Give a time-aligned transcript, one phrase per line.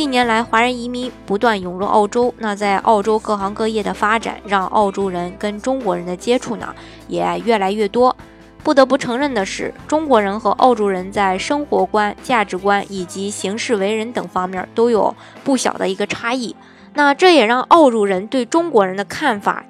[0.00, 2.32] 近年来，华人移民不断涌入澳洲。
[2.38, 6.74] 那在澳洲各行各业的发展，让澳洲人跟中国人的接触呢
[7.06, 8.16] 也越来越多。
[8.62, 16.56] 不得不承认的是，中国人和澳洲人在生活观、价值观以及行事为人等方面都有不小的一个差异。
[16.94, 19.66] 那这也让澳洲人对中国人的看法，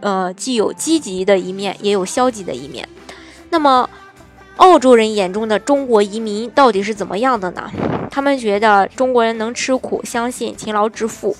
[0.00, 2.86] 呃，既有积极的一面，也有消极的一面。
[3.48, 3.88] 那么，
[4.58, 7.70] 澳洲人眼中的中国移民到底是怎么样的呢？
[8.14, 11.36] 他们觉得中国人能吃苦，相信勤劳致富。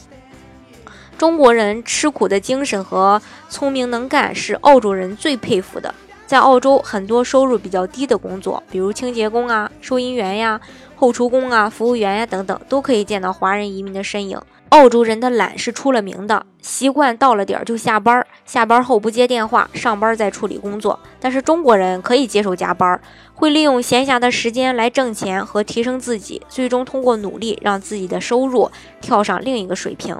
[1.16, 5.94] 中国人吃苦的精神和聪明能干是澳洲人最佩服的。
[6.26, 10.60] 在澳洲，很多收入比较低的工作，比如清洁工啊、收银员呀、
[10.96, 14.36] 后厨工啊、服务员呀等等，都可以见到华人移民的身影。
[14.70, 20.98] 澳洲人的懒是出了名的，习惯到了点儿就下班，下班后不接电话，上班再处理工作。
[21.20, 23.00] 但是中国人可以接受加班，
[23.34, 28.68] 会利用闲暇的时间来挣钱和提升自己，最终通过努力让自己的收入
[29.00, 30.18] 跳上另一个水平。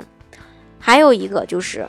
[0.78, 1.88] 还有一个就是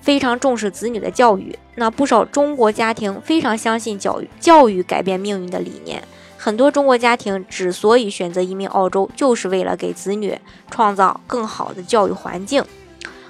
[0.00, 6.02] 非常重视子女的教育，那不少中国家庭非常相信教育，教育改变命运的理念。
[6.48, 10.34] 很多中国家庭之所以选择移民澳洲，就是为了给子女
[10.70, 12.64] 创造更好的教育环境。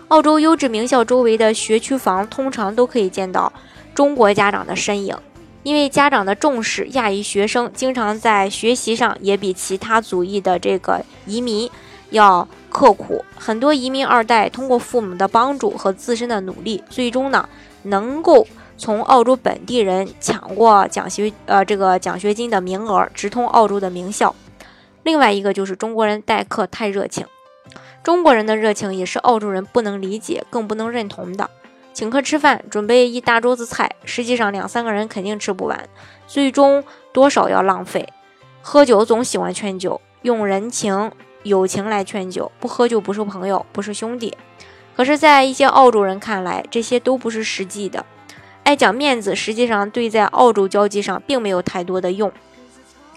[0.06, 3.52] 澳洲优质名校周围的学区房通常都可以见到
[3.92, 5.16] 中国家长的身影，
[5.64, 11.68] 因为家长的重视，亚裔学生经常在学习上也比其他族裔的这个移民
[12.10, 13.24] 要刻苦。
[13.36, 17.48] 很多移民二代通过父母的帮助和自身的努力，最终呢
[17.82, 18.46] 能够。
[18.78, 24.34] 从澳洲本地人抢过奖学呃这个奖学金的名额，直通澳洲的名校。
[25.02, 27.26] 另外一个就是中国人待客太热情，
[28.02, 31.50] 中国人的热情也是澳洲人不能理解更不能认同的。
[31.92, 35.88] 请客吃饭，准备一大桌子菜，实际上两三个人肯定吃不完，
[36.28, 38.08] 最终多少要浪费。
[38.62, 41.10] 喝酒总喜欢劝酒，用人情
[41.42, 44.36] 友情来劝酒，不喝就不是朋友，不是兄弟。
[44.94, 48.04] 可是，在一些澳洲人看来，这些都不是实际的。
[48.68, 52.30] 爱讲面子，实际上对在澳洲交际上并没有太多的用。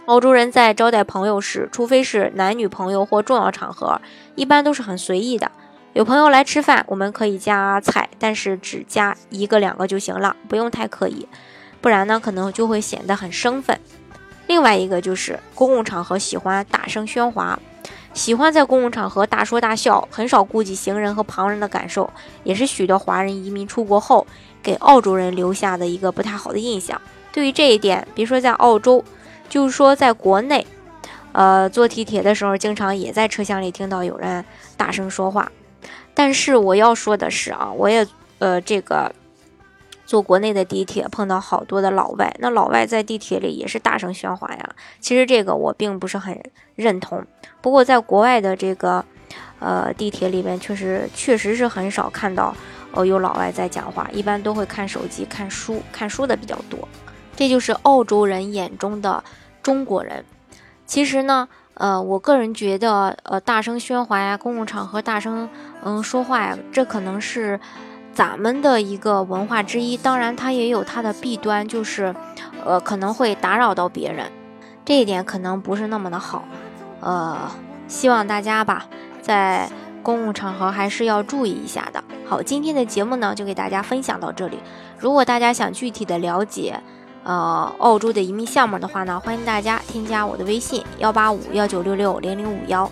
[0.06, 4.00] 澳洲人在招待朋友时，除非是男女朋友或重要场合，
[4.36, 5.52] 一般都是很随意的。
[5.92, 11.28] 有朋友来吃饭，我们可以加菜，但是只加一个两个就行了，不用太刻意，
[11.82, 13.78] 不然呢可能就会显得很生分。
[14.48, 17.60] 另外一个就是公共场合喜欢大声喧哗，
[18.14, 22.12] 喜欢在公共场合大说大笑，很少顾及行人和旁人的感受，
[22.44, 24.26] 也是许多华人移民出国后。
[24.64, 27.02] 给澳洲人留下的一个不太好的印象。
[27.34, 29.04] 对于这一点，别说在澳洲，
[29.50, 30.68] 就是说在国内，
[31.32, 34.46] 呃，坐地铁的时候，经常也在车厢里听到有人
[34.78, 35.52] 大声说话。
[36.14, 38.06] 但是我要说的是啊，我也
[38.38, 39.12] 呃这个
[40.12, 44.70] 坐国内的地铁碰到好多的老外，那老外在地铁里也是大声喧哗呀。
[45.00, 46.38] 其实这个我并不是很
[46.76, 47.26] 认同。
[47.62, 49.06] 不过在国外的这个
[49.60, 52.54] 呃地铁里面，确实确实是很少看到。
[52.92, 56.86] 哦，有老外在讲话，一般都会看手机、看书、看书的比较多。
[57.38, 59.24] 这就是澳洲人眼中的
[59.64, 60.26] 中国人。
[60.86, 65.48] 其实呢，呃，我个人觉得，呃，大声喧哗呀，公共场合大声
[65.86, 67.58] 嗯说话呀，这可能是
[68.14, 69.96] 咱们的一个文化之一。
[69.98, 72.16] 当然，它也有它的弊端，就是
[72.66, 74.32] 呃可能会打扰到别人，
[74.84, 76.44] 这一点可能不是那么的好。
[77.00, 77.52] 呃，
[77.88, 78.86] 希望大家吧，
[79.22, 79.70] 在。
[80.04, 82.04] 公共场合还是要注意一下的。
[82.28, 84.58] 好，今天的节目呢就给大家分享到这里。
[84.98, 86.82] 如果大家想具体的了解，
[87.24, 92.92] 呃，澳洲的移民项目的话呢，欢迎大家添加我的微信幺八五幺九六六零零五幺，